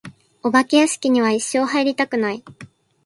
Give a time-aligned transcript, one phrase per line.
[0.41, 2.43] お化け屋敷には一生入りたくない。